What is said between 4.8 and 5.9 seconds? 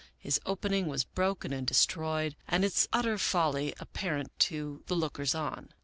the lookers on.